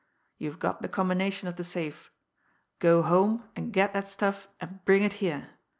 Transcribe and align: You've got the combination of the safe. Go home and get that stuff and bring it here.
You've 0.39 0.57
got 0.57 0.81
the 0.81 0.87
combination 0.87 1.47
of 1.47 1.57
the 1.57 1.63
safe. 1.63 2.09
Go 2.79 3.03
home 3.03 3.47
and 3.55 3.71
get 3.71 3.93
that 3.93 4.07
stuff 4.07 4.47
and 4.59 4.83
bring 4.83 5.03
it 5.03 5.13
here. 5.21 5.49